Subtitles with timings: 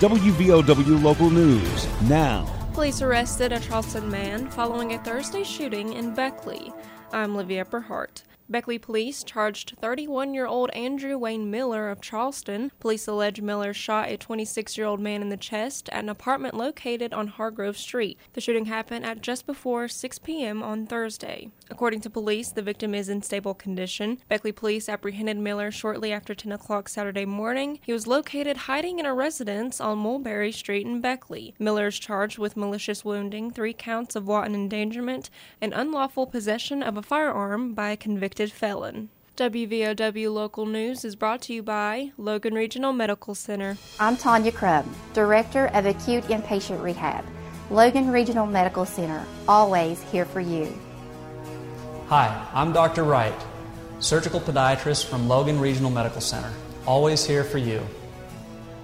[0.00, 2.46] WVOW Local News now.
[2.72, 6.72] Police arrested a Charleston man following a Thursday shooting in Beckley.
[7.12, 8.22] I'm Livia Eberhart.
[8.50, 12.72] Beckley police charged 31 year old Andrew Wayne Miller of Charleston.
[12.80, 16.54] Police allege Miller shot a 26 year old man in the chest at an apartment
[16.54, 18.18] located on Hargrove Street.
[18.32, 20.64] The shooting happened at just before 6 p.m.
[20.64, 21.52] on Thursday.
[21.70, 24.18] According to police, the victim is in stable condition.
[24.28, 27.78] Beckley police apprehended Miller shortly after 10 o'clock Saturday morning.
[27.82, 31.54] He was located hiding in a residence on Mulberry Street in Beckley.
[31.60, 36.96] Miller is charged with malicious wounding, three counts of wanton endangerment, and unlawful possession of
[36.96, 39.10] a firearm by a convicted convicted felon.
[39.36, 43.76] WVOW Local News is brought to you by Logan Regional Medical Center.
[43.98, 47.22] I'm Tanya Crubb, Director of Acute Inpatient Rehab.
[47.70, 50.72] Logan Regional Medical Center, always here for you.
[52.08, 53.04] Hi, I'm Dr.
[53.04, 53.34] Wright,
[53.98, 56.50] surgical podiatrist from Logan Regional Medical Center,
[56.86, 57.82] always here for you.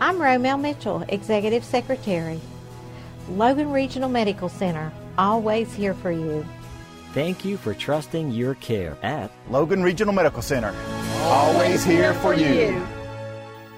[0.02, 2.40] I'm Romel Mitchell, Executive Secretary.
[3.30, 6.44] Logan Regional Medical Center, always here for you.
[7.16, 10.74] Thank you for trusting your care at Logan Regional Medical Center.
[11.22, 12.86] Always here for you.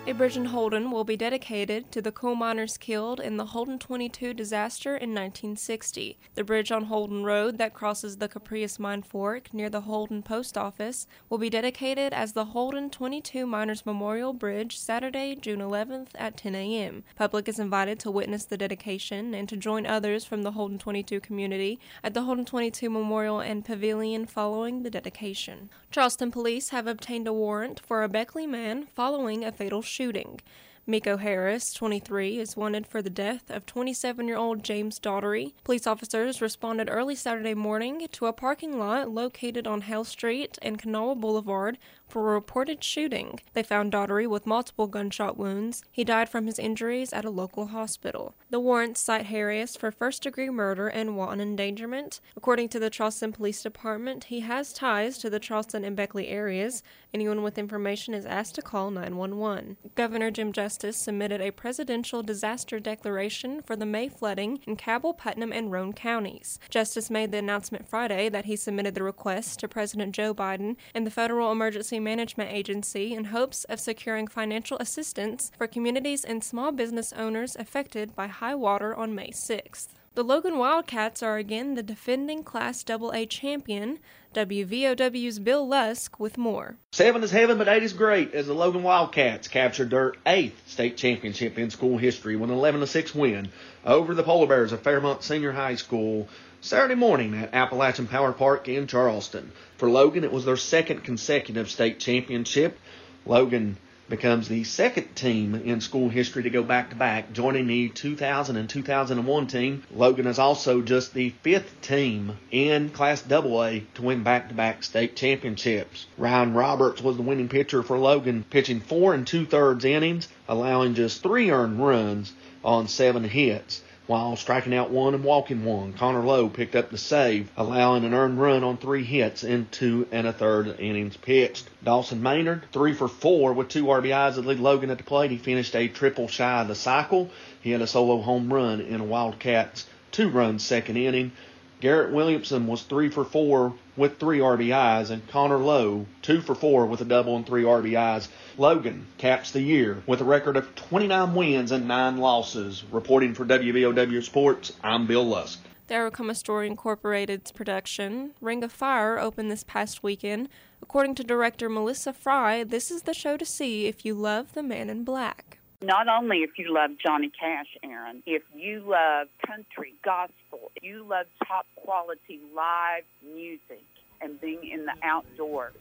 [0.08, 3.78] A bridge in Holden will be dedicated to the coal miners killed in the Holden
[3.78, 6.16] 22 disaster in 1960.
[6.34, 10.56] The bridge on Holden Road that crosses the Copperas Mine Fork near the Holden Post
[10.56, 16.38] Office will be dedicated as the Holden 22 Miners Memorial Bridge Saturday, June 11th at
[16.38, 17.04] 10 a.m.
[17.14, 21.20] Public is invited to witness the dedication and to join others from the Holden 22
[21.20, 25.68] community at the Holden 22 Memorial and Pavilion following the dedication.
[25.90, 30.40] Charleston police have obtained a warrant for a Beckley man following a fatal shooting shooting.
[30.86, 35.54] Miko Harris, 23, is wanted for the death of 27 year old James Daughtery.
[35.64, 40.78] Police officers responded early Saturday morning to a parking lot located on Hale Street and
[40.78, 43.40] Kanawha Boulevard for a reported shooting.
[43.52, 45.82] They found Daughtery with multiple gunshot wounds.
[45.90, 48.34] He died from his injuries at a local hospital.
[48.50, 52.20] The warrants cite Harris for first degree murder and wanton endangerment.
[52.36, 56.82] According to the Charleston Police Department, he has ties to the Charleston and Beckley areas.
[57.12, 59.76] Anyone with information is asked to call 911.
[59.94, 65.52] Governor Jim Justice submitted a presidential disaster declaration for the May flooding in Cabell, Putnam,
[65.52, 66.58] and Roane counties.
[66.70, 71.06] Justice made the announcement Friday that he submitted the request to President Joe Biden and
[71.06, 76.72] the Federal Emergency Management Agency in hopes of securing financial assistance for communities and small
[76.72, 79.88] business owners affected by high water on May 6th.
[80.18, 84.00] The Logan Wildcats are again the defending Class AA champion.
[84.34, 86.76] WVOW's Bill Lusk with more.
[86.90, 90.96] Seven is heaven, but eight is great as the Logan Wildcats captured their eighth state
[90.96, 93.48] championship in school history with an 11 6 win
[93.84, 96.28] over the Polar Bears of Fairmont Senior High School
[96.60, 99.52] Saturday morning at Appalachian Power Park in Charleston.
[99.76, 102.76] For Logan, it was their second consecutive state championship.
[103.24, 103.76] Logan
[104.08, 108.56] becomes the second team in school history to go back to back, joining the 2000
[108.56, 109.84] and 2001 team.
[109.94, 114.82] Logan is also just the fifth team in Class AA to win back to back
[114.82, 116.06] state championships.
[116.16, 120.96] Ryan Roberts was the winning pitcher for Logan, pitching four and two thirds innings, allowing
[120.96, 122.32] just three earned runs
[122.64, 125.92] on seven hits while striking out one and walking one.
[125.92, 130.08] Connor Lowe picked up the save, allowing an earned run on three hits in two
[130.10, 131.68] and a third innings pitched.
[131.84, 135.30] Dawson Maynard, three for four with two RBIs that lead Logan at the plate.
[135.30, 137.30] He finished a triple shy of the cycle.
[137.60, 141.32] He had a solo home run in a Wildcats two run second inning.
[141.80, 146.86] Garrett Williamson was three for four with three RBIs, and Connor Lowe two for four
[146.86, 148.26] with a double and three RBIs.
[148.56, 152.82] Logan caps the year with a record of 29 wins and nine losses.
[152.90, 155.60] Reporting for WVOW Sports, I'm Bill Lusk.
[155.86, 160.48] The Aracoma Story Incorporated's production, Ring of Fire, opened this past weekend.
[160.82, 164.64] According to director Melissa Fry, this is the show to see if you love the
[164.64, 165.47] man in black.
[165.80, 171.26] Not only if you love Johnny Cash, Aaron, if you love country, gospel, you love
[171.46, 173.84] top quality live music
[174.20, 175.76] and being in the outdoors,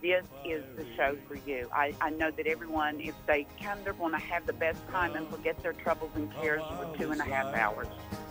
[0.00, 1.68] this is the show for you.
[1.70, 5.14] I, I know that everyone, if they come, they're going to have the best time
[5.16, 7.88] and forget their troubles and cares for two and a half hours.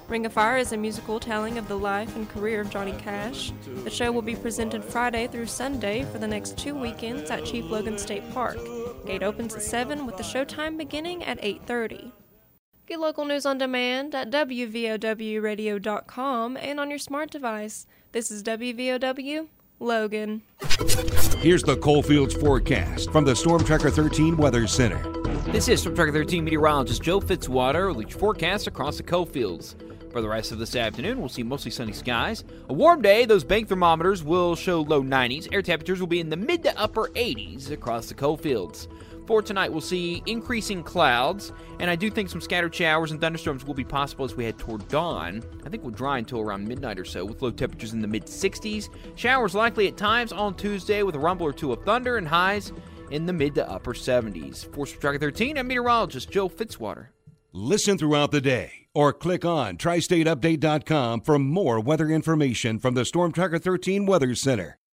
[0.08, 3.52] Ring of Fire is a musical telling of the life and career of Johnny Cash.
[3.84, 7.66] The show will be presented Friday through Sunday for the next two weekends at Chief
[7.66, 8.58] Logan State Park.
[9.06, 12.12] Gate opens at 7 with the showtime beginning at 8:30.
[12.88, 17.88] Get local news on demand at wvowradio.com and on your smart device.
[18.12, 19.48] This is WVOW
[19.80, 20.42] Logan.
[21.40, 25.02] Here's the Coalfields forecast from the Storm Tracker 13 Weather Center.
[25.52, 29.76] This is Storm Tracker 13 meteorologist Joe Fitzwater with your forecast across the Coalfields.
[30.16, 32.46] For the rest of this afternoon, we'll see mostly sunny skies.
[32.70, 35.50] A warm day, those bank thermometers will show low 90s.
[35.52, 38.88] Air temperatures will be in the mid to upper 80s across the coal fields.
[39.28, 41.52] For tonight, we'll see increasing clouds,
[41.82, 44.58] and I do think some scattered showers and thunderstorms will be possible as we head
[44.58, 45.44] toward dawn.
[45.66, 48.26] I think we'll dry until around midnight or so, with low temperatures in the mid
[48.26, 48.88] 60s.
[49.16, 52.72] Showers likely at times on Tuesday, with a rumble or two of thunder and highs
[53.12, 54.74] in the mid to upper 70s.
[54.74, 57.08] For Tracker 13, I'm meteorologist Joe Fitzwater.
[57.58, 63.32] Listen throughout the day or click on tristateupdate.com for more weather information from the Storm
[63.32, 64.78] Tracker 13 Weather Center.